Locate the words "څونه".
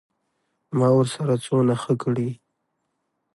1.45-1.73